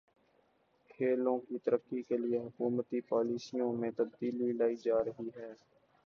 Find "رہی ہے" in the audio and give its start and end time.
5.03-5.51